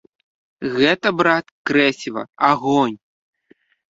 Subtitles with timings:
[0.77, 2.95] Гэта, брат, крэсіва, агонь!